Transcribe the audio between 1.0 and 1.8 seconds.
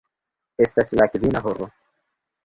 kvina horo.